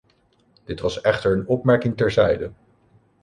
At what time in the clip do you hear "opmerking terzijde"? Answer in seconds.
1.47-2.51